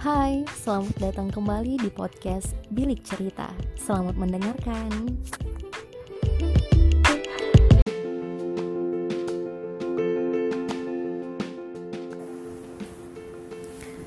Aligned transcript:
Hai, 0.00 0.48
selamat 0.64 0.96
datang 0.96 1.28
kembali 1.28 1.76
di 1.76 1.92
podcast 1.92 2.56
Bilik 2.72 3.04
Cerita. 3.04 3.52
Selamat 3.76 4.16
mendengarkan. 4.16 4.88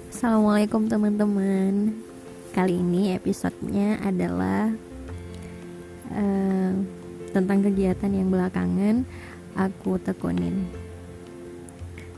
Assalamualaikum 0.10 0.90
teman-teman. 0.90 1.94
Kali 2.58 2.74
ini 2.74 3.14
episodenya 3.14 4.02
adalah 4.02 4.74
uh, 6.10 6.74
tentang 7.38 7.70
kegiatan 7.70 8.10
yang 8.10 8.34
belakangan 8.34 9.06
aku 9.54 10.02
tekunin. 10.02 10.66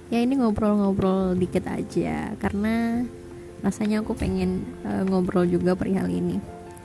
Ya 0.08 0.24
ini 0.24 0.40
ngobrol-ngobrol 0.40 1.36
dikit 1.36 1.68
aja 1.68 2.40
karena 2.40 3.04
rasanya 3.66 4.06
aku 4.06 4.14
pengen 4.14 4.62
uh, 4.86 5.02
ngobrol 5.10 5.50
juga 5.50 5.74
perihal 5.74 6.06
ini. 6.06 6.38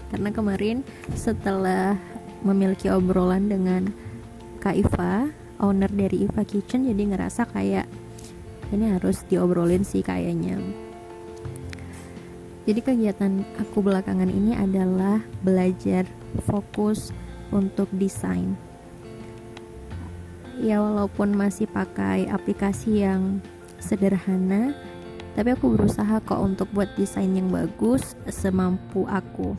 Karena 0.09 0.33
kemarin 0.33 0.81
setelah 1.13 2.01
memiliki 2.41 2.89
obrolan 2.89 3.53
dengan 3.53 3.93
Kak 4.65 4.81
Iva 4.81 5.29
owner 5.61 5.93
dari 5.93 6.25
Iva 6.25 6.41
Kitchen 6.43 6.89
jadi 6.89 7.13
ngerasa 7.13 7.45
kayak 7.53 7.85
ini 8.73 8.97
harus 8.97 9.21
diobrolin 9.29 9.85
sih 9.85 10.01
kayaknya. 10.01 10.57
Jadi 12.65 12.81
kegiatan 12.81 13.45
aku 13.61 13.83
belakangan 13.85 14.31
ini 14.31 14.57
adalah 14.57 15.21
belajar 15.45 16.07
fokus 16.49 17.11
untuk 17.51 17.91
desain. 17.93 18.55
Ya 20.61 20.79
walaupun 20.79 21.35
masih 21.35 21.67
pakai 21.67 22.29
aplikasi 22.29 23.03
yang 23.05 23.41
sederhana 23.81 24.77
tapi 25.35 25.55
aku 25.55 25.79
berusaha 25.79 26.19
kok 26.23 26.41
untuk 26.43 26.69
buat 26.75 26.91
desain 26.99 27.31
yang 27.31 27.49
bagus 27.49 28.19
semampu 28.29 29.07
aku. 29.07 29.55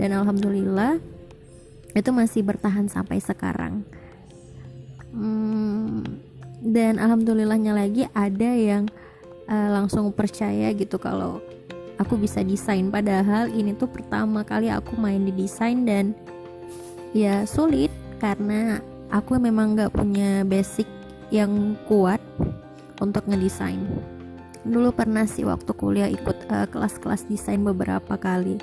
Dan 0.00 0.16
alhamdulillah 0.16 0.96
itu 1.92 2.10
masih 2.14 2.46
bertahan 2.46 2.88
sampai 2.88 3.20
sekarang. 3.20 3.84
Hmm, 5.12 6.04
dan 6.64 6.96
alhamdulillahnya 6.96 7.72
lagi 7.76 8.06
ada 8.16 8.50
yang 8.54 8.88
uh, 9.50 9.68
langsung 9.72 10.08
percaya 10.14 10.72
gitu 10.72 10.96
kalau 10.96 11.42
aku 12.00 12.16
bisa 12.16 12.40
desain. 12.40 12.88
Padahal 12.88 13.52
ini 13.52 13.76
tuh 13.76 13.90
pertama 13.90 14.46
kali 14.46 14.72
aku 14.72 14.96
main 14.96 15.20
di 15.20 15.34
desain 15.34 15.84
dan 15.84 16.16
ya 17.12 17.44
sulit 17.44 17.92
karena 18.22 18.80
aku 19.12 19.36
memang 19.36 19.76
gak 19.76 19.92
punya 19.92 20.44
basic 20.44 20.88
yang 21.28 21.76
kuat 21.88 22.20
untuk 23.00 23.24
ngedesain 23.28 24.17
dulu 24.68 24.92
pernah 24.92 25.24
sih 25.24 25.42
waktu 25.48 25.72
kuliah 25.72 26.06
ikut 26.06 26.46
eh, 26.52 26.68
kelas-kelas 26.68 27.26
desain 27.26 27.60
beberapa 27.64 28.20
kali. 28.20 28.60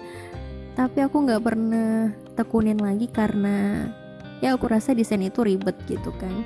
Tapi 0.75 1.02
aku 1.02 1.25
nggak 1.25 1.44
pernah 1.44 2.12
tekunin 2.36 2.78
lagi 2.78 3.08
karena 3.09 3.88
ya 4.44 4.53
aku 4.53 4.67
rasa 4.70 4.94
desain 4.94 5.23
itu 5.23 5.42
ribet 5.42 5.75
gitu 5.89 6.14
kan. 6.22 6.45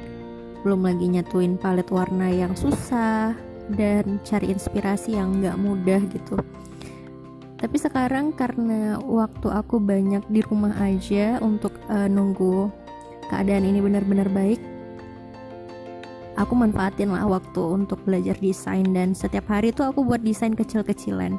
Belum 0.64 0.86
lagi 0.86 1.06
nyatuin 1.10 1.60
palet 1.60 1.88
warna 1.92 2.32
yang 2.32 2.54
susah 2.54 3.36
dan 3.74 4.18
cari 4.26 4.50
inspirasi 4.50 5.18
yang 5.18 5.44
nggak 5.44 5.58
mudah 5.60 6.02
gitu. 6.14 6.38
Tapi 7.60 7.76
sekarang 7.76 8.32
karena 8.32 8.96
waktu 9.04 9.52
aku 9.52 9.84
banyak 9.84 10.24
di 10.32 10.40
rumah 10.48 10.72
aja 10.80 11.44
untuk 11.44 11.76
uh, 11.92 12.08
nunggu 12.08 12.72
keadaan 13.28 13.68
ini 13.68 13.84
benar-benar 13.84 14.32
baik 14.32 14.69
aku 16.40 16.56
manfaatin 16.56 17.12
lah 17.12 17.28
waktu 17.28 17.60
untuk 17.60 18.00
belajar 18.08 18.40
desain 18.40 18.88
dan 18.96 19.12
setiap 19.12 19.52
hari 19.52 19.76
tuh 19.76 19.92
aku 19.92 20.08
buat 20.08 20.24
desain 20.24 20.56
kecil-kecilan. 20.56 21.36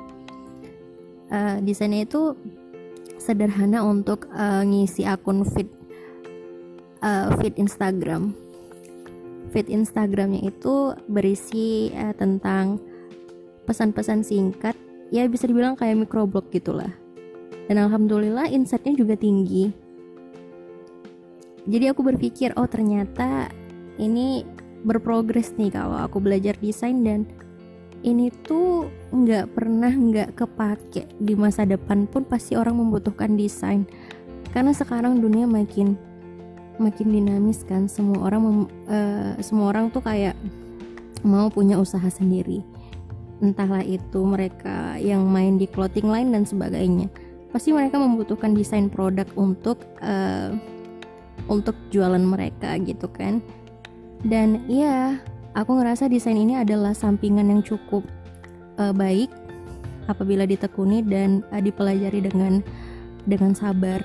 Uh, 1.32 1.56
desainnya 1.64 2.04
itu 2.04 2.36
sederhana 3.16 3.80
untuk 3.80 4.28
uh, 4.36 4.60
ngisi 4.60 5.08
akun 5.08 5.46
feed 5.48 5.72
uh, 7.00 7.32
feed 7.40 7.56
Instagram. 7.56 8.36
Feed 9.50 9.72
Instagramnya 9.72 10.46
itu 10.52 10.94
berisi 11.08 11.90
uh, 11.96 12.12
tentang 12.14 12.76
pesan-pesan 13.64 14.20
singkat 14.22 14.76
ya 15.08 15.24
bisa 15.26 15.48
dibilang 15.48 15.80
kayak 15.80 16.06
microblog 16.06 16.52
gitulah. 16.52 16.92
Dan 17.70 17.80
alhamdulillah 17.80 18.50
insightnya 18.50 18.98
juga 18.98 19.14
tinggi. 19.14 19.70
Jadi 21.70 21.84
aku 21.86 22.02
berpikir 22.02 22.50
oh 22.58 22.66
ternyata 22.66 23.46
ini 24.00 24.42
berprogres 24.84 25.52
nih 25.60 25.72
kalau 25.72 25.96
aku 26.00 26.22
belajar 26.22 26.56
desain 26.58 27.04
dan 27.04 27.28
ini 28.00 28.32
tuh 28.48 28.88
nggak 29.12 29.52
pernah 29.52 29.92
nggak 29.92 30.32
kepake 30.32 31.04
di 31.20 31.36
masa 31.36 31.68
depan 31.68 32.08
pun 32.08 32.24
pasti 32.24 32.56
orang 32.56 32.80
membutuhkan 32.80 33.36
desain. 33.36 33.84
Karena 34.50 34.72
sekarang 34.72 35.20
dunia 35.20 35.44
makin 35.44 35.94
makin 36.80 37.12
dinamis 37.12 37.60
kan 37.68 37.86
semua 37.92 38.32
orang 38.32 38.40
mem, 38.40 38.60
uh, 38.88 39.36
semua 39.44 39.68
orang 39.68 39.92
tuh 39.92 40.00
kayak 40.00 40.32
mau 41.20 41.52
punya 41.52 41.76
usaha 41.76 42.08
sendiri. 42.08 42.64
Entahlah 43.44 43.84
itu 43.84 44.20
mereka 44.24 44.96
yang 44.96 45.28
main 45.28 45.60
di 45.60 45.68
clothing 45.68 46.08
line 46.08 46.32
dan 46.32 46.48
sebagainya. 46.48 47.12
Pasti 47.52 47.76
mereka 47.76 48.00
membutuhkan 48.00 48.56
desain 48.56 48.88
produk 48.88 49.28
untuk 49.36 49.84
uh, 50.00 50.56
untuk 51.52 51.76
jualan 51.92 52.22
mereka 52.22 52.80
gitu 52.80 53.10
kan 53.12 53.44
dan 54.26 54.64
ya 54.68 55.16
aku 55.56 55.80
ngerasa 55.80 56.06
desain 56.10 56.36
ini 56.36 56.58
adalah 56.60 56.92
sampingan 56.92 57.48
yang 57.48 57.62
cukup 57.64 58.04
uh, 58.76 58.92
baik 58.92 59.32
apabila 60.06 60.44
ditekuni 60.44 61.00
dan 61.04 61.40
uh, 61.54 61.62
dipelajari 61.62 62.20
dengan 62.24 62.60
dengan 63.24 63.56
sabar. 63.56 64.04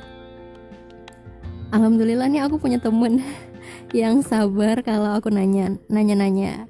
Alhamdulillah 1.73 2.29
nih 2.31 2.45
aku 2.45 2.61
punya 2.61 2.79
temen 2.79 3.19
yang 3.95 4.23
sabar 4.23 4.79
kalau 4.85 5.17
aku 5.19 5.27
nanya 5.33 5.75
nanya-nanya 5.91 6.69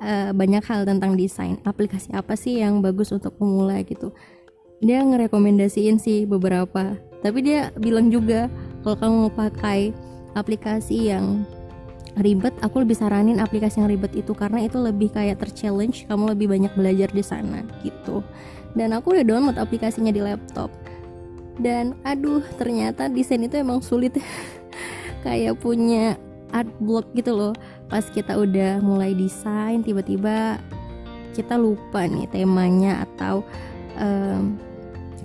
uh, 0.00 0.30
banyak 0.32 0.64
hal 0.64 0.88
tentang 0.88 1.18
desain. 1.18 1.60
Aplikasi 1.66 2.16
apa 2.16 2.38
sih 2.38 2.62
yang 2.62 2.80
bagus 2.80 3.12
untuk 3.12 3.36
pemula 3.36 3.82
gitu? 3.84 4.14
Dia 4.80 5.04
ngerekomendasiin 5.04 6.00
sih 6.00 6.24
beberapa 6.24 6.96
tapi 7.20 7.44
dia 7.44 7.68
bilang 7.76 8.08
juga 8.08 8.48
kalau 8.80 8.96
kamu 8.96 9.14
mau 9.28 9.32
pakai 9.32 9.92
aplikasi 10.32 11.12
yang 11.12 11.44
ribet 12.18 12.54
aku 12.64 12.82
lebih 12.82 12.98
saranin 12.98 13.38
aplikasi 13.38 13.78
yang 13.78 13.90
ribet 13.90 14.10
itu 14.18 14.34
karena 14.34 14.66
itu 14.66 14.82
lebih 14.82 15.14
kayak 15.14 15.38
terchallenge 15.38 16.08
kamu 16.10 16.34
lebih 16.34 16.50
banyak 16.50 16.72
belajar 16.74 17.08
di 17.14 17.22
sana 17.22 17.62
gitu. 17.86 18.26
Dan 18.74 18.94
aku 18.94 19.14
udah 19.14 19.26
download 19.26 19.58
aplikasinya 19.58 20.10
di 20.14 20.22
laptop. 20.22 20.70
Dan 21.60 21.98
aduh 22.06 22.42
ternyata 22.56 23.10
desain 23.10 23.42
itu 23.42 23.58
emang 23.58 23.82
sulit. 23.82 24.16
Kayak 25.26 25.60
punya 25.60 26.16
art 26.54 26.70
block 26.80 27.10
gitu 27.12 27.34
loh. 27.34 27.54
Pas 27.90 28.06
kita 28.06 28.38
udah 28.38 28.80
mulai 28.80 29.12
desain 29.12 29.82
tiba-tiba 29.82 30.58
kita 31.34 31.54
lupa 31.58 32.06
nih 32.06 32.26
temanya 32.30 33.06
atau 33.06 33.46
um, 33.98 34.58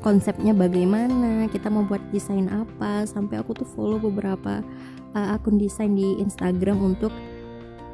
konsepnya 0.05 0.53
bagaimana 0.53 1.49
kita 1.49 1.69
mau 1.69 1.85
buat 1.85 2.01
desain 2.11 2.49
apa. 2.49 3.07
Sampai 3.07 3.39
aku 3.39 3.55
tuh 3.55 3.67
follow 3.69 4.01
beberapa 4.01 4.61
uh, 5.15 5.39
akun 5.39 5.57
desain 5.57 5.95
di 5.95 6.19
Instagram 6.19 6.83
untuk 6.83 7.09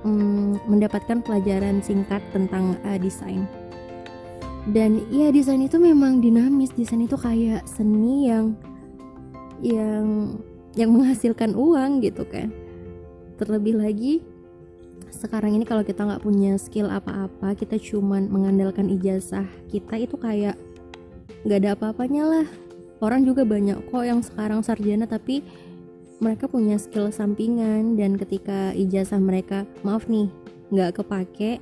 um, 0.04 0.58
mendapatkan 0.66 1.22
pelajaran 1.22 1.80
singkat 1.80 2.20
tentang 2.34 2.76
uh, 2.84 2.98
desain. 2.98 3.46
Dan 4.70 5.06
ya 5.09 5.34
desain 5.34 5.62
itu 5.62 5.82
memang 5.82 6.22
dinamis. 6.22 6.74
Desain 6.74 7.02
itu 7.02 7.18
kayak 7.18 7.66
seni 7.66 8.30
yang 8.30 8.54
yang 9.62 10.38
yang 10.78 10.90
menghasilkan 10.94 11.54
uang 11.58 12.02
gitu 12.06 12.26
kan. 12.30 12.54
Terlebih 13.42 13.78
lagi 13.78 14.14
sekarang 15.12 15.58
ini 15.58 15.66
kalau 15.66 15.82
kita 15.86 16.06
nggak 16.06 16.24
punya 16.24 16.56
skill 16.56 16.88
apa-apa 16.88 17.53
kita 17.53 17.76
cuman 17.78 18.32
mengandalkan 18.32 18.88
ijazah 18.90 19.46
kita 19.70 20.00
itu 20.00 20.16
kayak 20.16 20.56
nggak 21.46 21.59
ada 21.66 21.70
apa-apanya 21.74 22.24
lah. 22.26 22.47
Orang 23.02 23.26
juga 23.26 23.41
banyak 23.41 23.90
kok 23.90 24.06
yang 24.06 24.22
sekarang 24.22 24.62
sarjana 24.62 25.09
tapi 25.09 25.41
mereka 26.22 26.46
punya 26.46 26.78
skill 26.78 27.09
sampingan 27.09 27.97
dan 27.97 28.16
ketika 28.16 28.72
ijazah 28.78 29.18
mereka 29.18 29.66
maaf 29.82 30.06
nih 30.06 30.29
nggak 30.72 31.02
kepake 31.02 31.59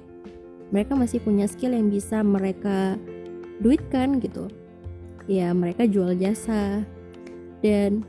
mereka 0.69 0.93
masih 0.93 1.17
punya 1.21 1.49
skill 1.49 1.73
yang 1.73 1.89
bisa 1.89 2.21
mereka 2.21 2.97
duitkan 3.59 4.21
gitu. 4.21 4.49
Ya 5.25 5.53
mereka 5.53 5.85
jual 5.85 6.13
jasa. 6.17 6.85
Dan 7.59 8.05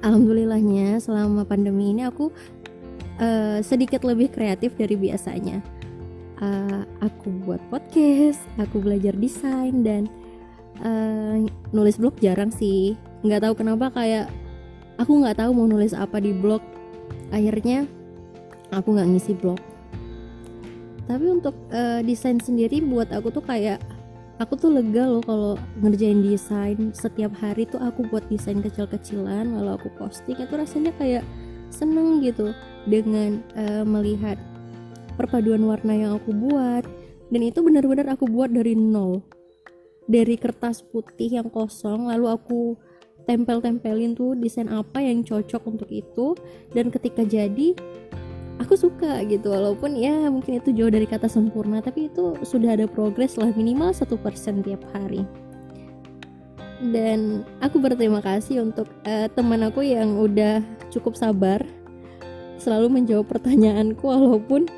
alhamdulillahnya 0.00 0.98
selama 1.00 1.46
pandemi 1.46 1.94
ini 1.94 2.04
aku 2.04 2.32
uh, 3.20 3.60
sedikit 3.60 4.02
lebih 4.04 4.32
kreatif 4.32 4.74
dari 4.76 4.96
biasanya. 4.96 5.60
Uh, 6.42 6.82
aku 6.98 7.30
buat 7.46 7.62
podcast 7.70 8.42
aku 8.58 8.82
belajar 8.82 9.14
desain 9.14 9.86
dan 9.86 10.10
uh, 10.82 11.38
nulis 11.70 12.00
blog 12.00 12.16
jarang 12.24 12.50
sih. 12.50 12.96
Nggak 13.22 13.48
tahu 13.48 13.54
kenapa 13.64 13.92
kayak 13.92 14.26
aku 14.98 15.12
nggak 15.22 15.42
tahu 15.42 15.50
mau 15.54 15.66
nulis 15.66 15.94
apa 15.96 16.20
di 16.22 16.30
blog. 16.34 16.62
Akhirnya 17.34 17.88
aku 18.70 18.94
nggak 18.94 19.08
ngisi 19.14 19.32
blog. 19.34 19.58
Tapi 21.04 21.26
untuk 21.28 21.52
uh, 21.68 22.00
desain 22.00 22.40
sendiri 22.40 22.80
buat 22.80 23.12
aku 23.12 23.28
tuh 23.28 23.44
kayak 23.44 23.76
aku 24.40 24.56
tuh 24.56 24.72
lega 24.72 25.04
loh 25.04 25.20
kalau 25.20 25.52
ngerjain 25.84 26.24
desain. 26.24 26.94
Setiap 26.96 27.36
hari 27.38 27.68
tuh 27.68 27.82
aku 27.82 28.08
buat 28.08 28.24
desain 28.32 28.64
kecil-kecilan 28.64 29.52
lalu 29.52 29.76
aku 29.76 29.88
posting 30.00 30.38
itu 30.40 30.54
rasanya 30.54 30.92
kayak 30.96 31.24
seneng 31.68 32.24
gitu. 32.24 32.56
Dengan 32.88 33.40
uh, 33.56 33.84
melihat 33.84 34.40
perpaduan 35.20 35.64
warna 35.64 35.92
yang 35.92 36.12
aku 36.16 36.32
buat. 36.32 36.84
Dan 37.28 37.40
itu 37.44 37.60
benar-benar 37.64 38.14
aku 38.14 38.28
buat 38.28 38.52
dari 38.52 38.76
nol. 38.76 39.20
Dari 40.04 40.36
kertas 40.36 40.84
putih 40.84 41.40
yang 41.40 41.48
kosong 41.48 42.12
lalu 42.12 42.28
aku 42.28 42.60
tempel-tempelin 43.24 44.16
tuh 44.16 44.36
desain 44.36 44.68
apa 44.68 45.00
yang 45.00 45.24
cocok 45.24 45.62
untuk 45.68 45.88
itu. 45.90 46.36
Dan 46.72 46.88
ketika 46.92 47.24
jadi 47.24 47.76
aku 48.62 48.74
suka 48.78 49.22
gitu. 49.26 49.50
Walaupun 49.50 49.98
ya 49.98 50.28
mungkin 50.30 50.60
itu 50.62 50.70
jauh 50.74 50.92
dari 50.92 51.08
kata 51.08 51.26
sempurna 51.26 51.82
tapi 51.82 52.08
itu 52.12 52.38
sudah 52.44 52.76
ada 52.78 52.86
progres 52.86 53.36
lah 53.40 53.50
minimal 53.54 53.90
satu 53.90 54.18
persen 54.20 54.62
tiap 54.62 54.82
hari. 54.94 55.26
Dan 56.84 57.48
aku 57.64 57.80
berterima 57.80 58.20
kasih 58.20 58.60
untuk 58.60 58.90
uh, 59.08 59.30
teman 59.32 59.64
aku 59.64 59.80
yang 59.80 60.20
udah 60.20 60.60
cukup 60.92 61.16
sabar 61.16 61.64
selalu 62.60 63.00
menjawab 63.00 63.24
pertanyaanku 63.28 64.04
walaupun 64.04 64.68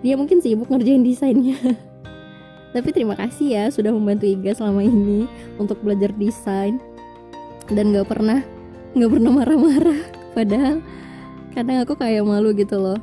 dia 0.00 0.16
mungkin 0.16 0.40
sibuk 0.40 0.68
ngerjain 0.68 1.04
desainnya. 1.04 1.56
Tapi 2.74 2.90
terima 2.90 3.14
kasih 3.14 3.46
ya 3.54 3.64
sudah 3.70 3.94
membantu 3.94 4.26
Iga 4.26 4.56
selama 4.56 4.82
ini 4.82 5.30
untuk 5.62 5.78
belajar 5.84 6.10
desain 6.18 6.82
dan 7.72 7.94
gak 7.94 8.08
pernah 8.10 8.44
gak 8.94 9.10
pernah 9.10 9.30
marah-marah. 9.32 10.00
Padahal 10.34 10.82
kadang 11.54 11.78
aku 11.86 11.94
kayak 11.94 12.26
malu 12.26 12.50
gitu 12.52 12.76
loh. 12.78 12.98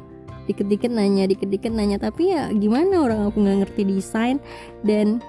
Dikit-dikit 0.46 0.92
nanya 0.92 1.26
dikit-dikit 1.32 1.72
nanya. 1.72 1.96
Tapi 1.98 2.36
ya 2.36 2.52
gimana 2.52 3.08
orang 3.08 3.32
aku 3.32 3.40
nggak 3.40 3.58
ngerti 3.66 3.82
desain. 3.88 4.38
Dan 4.84 5.24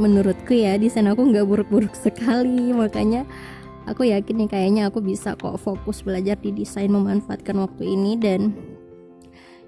menurutku 0.00 0.56
ya 0.56 0.80
desain 0.80 1.04
aku 1.04 1.28
nggak 1.28 1.44
buruk-buruk 1.44 1.92
sekali. 1.92 2.72
Makanya 2.72 3.28
aku 3.84 4.08
yakin 4.08 4.44
nih 4.44 4.48
kayaknya 4.48 4.82
aku 4.88 5.04
bisa 5.04 5.36
kok 5.36 5.60
fokus 5.60 6.00
belajar 6.00 6.40
di 6.40 6.56
desain 6.56 6.88
memanfaatkan 6.88 7.60
waktu 7.60 7.84
ini. 7.84 8.16
Dan 8.16 8.56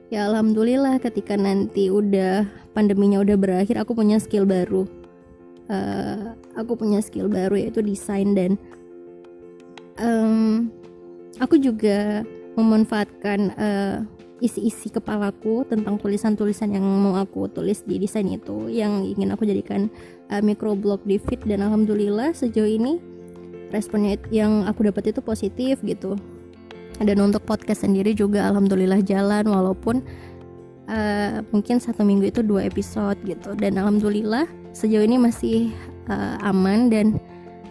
ya 0.09 0.33
alhamdulillah 0.33 0.97
ketika 1.05 1.37
nanti 1.37 1.93
udah 1.93 2.49
pandeminya 2.73 3.21
udah 3.21 3.37
berakhir 3.37 3.77
aku 3.77 3.93
punya 3.93 4.17
skill 4.17 4.49
baru. 4.49 4.89
Uh, 5.65 6.37
aku 6.57 6.77
punya 6.77 7.01
skill 7.05 7.29
baru 7.29 7.61
yaitu 7.61 7.85
desain. 7.85 8.33
Dan 8.33 8.57
um, 9.99 10.71
aku 11.39 11.59
juga 11.59 12.23
memanfaatkan 12.55 13.41
uh, 13.59 13.97
isi-isi 14.43 14.91
kepalaku 14.91 15.65
tentang 15.67 15.97
tulisan-tulisan 15.97 16.75
yang 16.75 16.85
mau 16.85 17.17
aku 17.17 17.49
tulis 17.49 17.83
di 17.87 17.97
desain 17.97 18.27
itu 18.29 18.69
yang 18.69 19.07
ingin 19.07 19.33
aku 19.33 19.47
jadikan 19.47 19.91
uh, 20.31 20.43
microblog 20.43 21.03
di 21.07 21.19
feed. 21.19 21.47
Dan 21.47 21.63
alhamdulillah 21.65 22.35
sejauh 22.35 22.69
ini 22.69 22.99
responnya 23.75 24.19
yang 24.31 24.67
aku 24.67 24.87
dapat 24.87 25.15
itu 25.15 25.21
positif 25.23 25.83
gitu. 25.83 26.19
Dan 27.03 27.19
untuk 27.19 27.43
podcast 27.43 27.83
sendiri 27.83 28.15
juga 28.15 28.47
alhamdulillah 28.47 29.03
jalan 29.03 29.51
walaupun 29.51 29.99
uh, 30.87 31.43
mungkin 31.51 31.83
satu 31.83 32.07
minggu 32.07 32.31
itu 32.31 32.41
dua 32.47 32.71
episode 32.71 33.19
gitu. 33.27 33.59
Dan 33.59 33.81
alhamdulillah 33.83 34.47
sejauh 34.71 35.03
ini 35.03 35.19
masih 35.19 35.75
uh, 36.07 36.39
aman 36.47 36.87
dan 36.91 37.19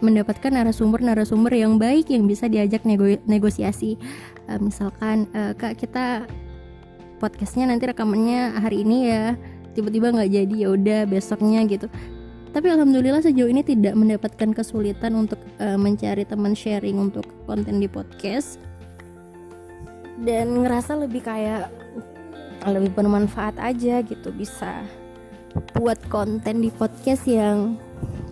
mendapatkan 0.04 0.52
narasumber-narasumber 0.52 1.56
yang 1.56 1.80
baik 1.80 2.12
yang 2.12 2.28
bisa 2.28 2.44
diajak 2.46 2.84
nego 2.84 3.16
negosiasi. 3.24 3.96
Uh, 4.44 4.60
misalkan 4.60 5.24
uh, 5.32 5.56
kak 5.56 5.80
kita 5.80 6.28
podcastnya 7.16 7.72
nanti 7.72 7.88
rekamannya 7.88 8.60
hari 8.60 8.84
ini 8.84 9.08
ya 9.08 9.24
tiba-tiba 9.72 10.12
nggak 10.12 10.30
jadi 10.30 10.54
ya 10.54 10.68
udah 10.76 11.00
besoknya 11.08 11.64
gitu. 11.64 11.88
Tapi 12.54 12.70
alhamdulillah 12.70 13.18
sejauh 13.18 13.50
ini 13.50 13.66
tidak 13.66 13.98
mendapatkan 13.98 14.54
kesulitan 14.54 15.18
untuk 15.18 15.42
uh, 15.58 15.74
mencari 15.74 16.22
teman 16.22 16.54
sharing 16.54 17.00
untuk 17.00 17.26
konten 17.50 17.82
di 17.82 17.90
podcast. 17.90 18.62
Dan 20.22 20.62
ngerasa 20.62 20.94
lebih 20.94 21.26
kayak 21.26 21.66
lebih 22.62 22.94
bermanfaat 22.94 23.58
aja 23.58 24.00
gitu 24.06 24.30
bisa 24.30 24.86
buat 25.74 25.98
konten 26.06 26.62
di 26.62 26.70
podcast 26.70 27.26
yang 27.26 27.78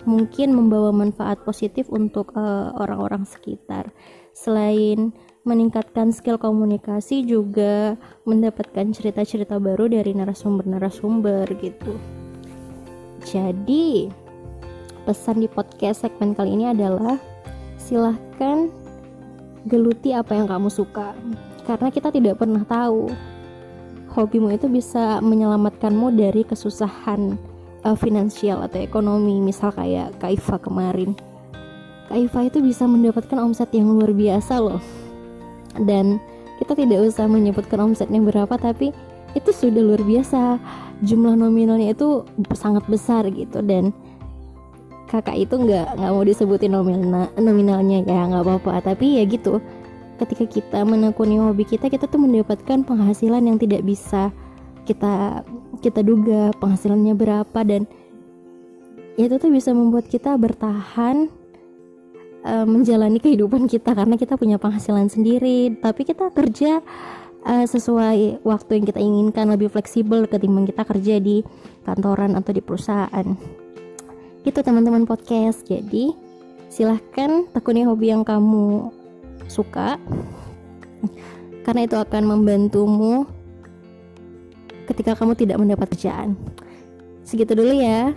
mungkin 0.05 0.55
membawa 0.57 0.91
manfaat 0.91 1.43
positif 1.47 1.87
untuk 1.91 2.35
eh, 2.35 2.69
orang-orang 2.75 3.23
uh, 3.23 3.31
sekitar. 3.31 3.91
Selain 4.33 5.15
meningkatkan 5.43 6.15
skill 6.15 6.39
komunikasi 6.39 7.27
juga 7.27 7.99
mendapatkan 8.25 8.95
cerita-cerita 8.95 9.59
baru 9.59 9.91
dari 9.91 10.15
narasumber-narasumber 10.15 11.51
gitu. 11.59 11.99
Jadi, 13.23 14.11
pesan 15.03 15.43
di 15.43 15.49
podcast 15.51 16.07
segmen 16.07 16.35
kali 16.35 16.55
ini 16.55 16.71
adalah 16.71 17.19
silahkan 17.79 18.71
geluti 19.67 20.15
apa 20.15 20.35
yang 20.35 20.47
kamu 20.51 20.71
suka 20.71 21.15
karena 21.63 21.89
kita 21.95 22.11
tidak 22.11 22.39
pernah 22.43 22.67
tahu 22.67 23.11
hobimu 24.15 24.51
itu 24.51 24.67
bisa 24.67 25.23
menyelamatkanmu 25.23 26.15
dari 26.15 26.43
kesusahan 26.43 27.39
uh, 27.87 27.97
finansial 27.99 28.63
atau 28.65 28.81
ekonomi. 28.83 29.39
Misal 29.43 29.75
kayak 29.75 30.19
Kaifa 30.19 30.59
kemarin. 30.59 31.15
Kaifa 32.11 32.47
itu 32.47 32.59
bisa 32.61 32.85
mendapatkan 32.85 33.39
omset 33.41 33.71
yang 33.73 33.91
luar 33.93 34.13
biasa 34.13 34.59
loh. 34.61 34.83
Dan 35.81 36.21
kita 36.61 36.77
tidak 36.77 37.09
usah 37.09 37.27
menyebutkan 37.27 37.81
omsetnya 37.81 38.21
berapa 38.21 38.55
tapi 38.61 38.93
itu 39.33 39.51
sudah 39.51 39.81
luar 39.81 40.03
biasa. 40.05 40.61
Jumlah 41.03 41.35
nominalnya 41.35 41.97
itu 41.97 42.23
sangat 42.55 42.87
besar 42.87 43.27
gitu. 43.33 43.65
Dan 43.65 43.91
kakak 45.09 45.37
itu 45.37 45.55
nggak 45.59 45.99
nggak 45.99 46.13
mau 46.13 46.25
disebutin 46.25 46.73
nominal 46.73 47.29
nominalnya 47.37 48.05
ya 48.05 48.29
nggak 48.29 48.45
apa-apa. 48.45 48.93
Tapi 48.93 49.19
ya 49.21 49.25
gitu 49.27 49.59
ketika 50.21 50.45
kita 50.47 50.79
menekuni 50.87 51.41
hobi 51.41 51.67
kita 51.67 51.91
kita 51.91 52.07
tuh 52.07 52.21
mendapatkan 52.21 52.87
penghasilan 52.87 53.43
yang 53.43 53.59
tidak 53.59 53.83
bisa 53.83 54.31
kita 54.83 55.47
kita 55.83 56.01
duga 56.03 56.51
penghasilannya 56.59 57.15
berapa 57.15 57.61
dan 57.63 57.87
itu 59.15 59.35
tuh 59.37 59.51
bisa 59.53 59.77
membuat 59.77 60.09
kita 60.09 60.35
bertahan 60.41 61.29
uh, 62.47 62.67
menjalani 62.67 63.21
kehidupan 63.21 63.69
kita 63.69 63.93
karena 63.93 64.17
kita 64.17 64.35
punya 64.41 64.57
penghasilan 64.57 65.09
sendiri. 65.13 65.77
Tapi 65.79 66.03
kita 66.09 66.33
kerja 66.33 66.81
uh, 67.45 67.67
sesuai 67.67 68.43
waktu 68.43 68.71
yang 68.81 68.87
kita 68.89 69.01
inginkan 69.01 69.47
lebih 69.53 69.69
fleksibel 69.69 70.27
ketimbang 70.27 70.65
kita 70.65 70.83
kerja 70.87 71.21
di 71.21 71.45
kantoran 71.85 72.35
atau 72.39 72.53
di 72.57 72.63
perusahaan. 72.65 73.27
Gitu 74.43 74.59
teman-teman 74.59 75.07
podcast. 75.07 75.63
Jadi 75.69 76.13
silahkan 76.73 77.47
tekuni 77.53 77.85
hobi 77.85 78.11
yang 78.11 78.25
kamu 78.25 78.91
suka. 79.47 80.01
Karena 81.63 81.87
itu 81.87 81.95
akan 81.95 82.27
membantumu 82.27 83.42
ketika 84.91 85.15
kamu 85.15 85.39
tidak 85.39 85.59
mendapat 85.63 85.87
kerjaan. 85.95 86.35
Segitu 87.23 87.55
dulu 87.55 87.75
ya. 87.79 88.11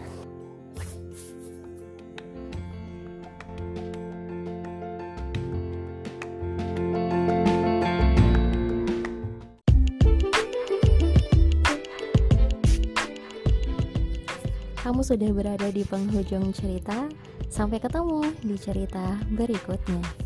Kamu 14.86 15.02
sudah 15.02 15.34
berada 15.34 15.68
di 15.74 15.82
penghujung 15.82 16.54
cerita. 16.54 17.10
Sampai 17.50 17.80
ketemu 17.80 18.36
di 18.44 18.58
cerita 18.60 19.18
berikutnya. 19.32 20.25